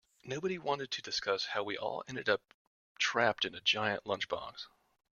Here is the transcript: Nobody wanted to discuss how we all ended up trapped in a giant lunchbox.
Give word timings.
Nobody 0.23 0.57
wanted 0.57 0.89
to 0.89 1.01
discuss 1.03 1.45
how 1.45 1.61
we 1.61 1.77
all 1.77 2.03
ended 2.07 2.27
up 2.27 2.55
trapped 2.97 3.45
in 3.45 3.53
a 3.53 3.61
giant 3.61 4.03
lunchbox. 4.03 4.65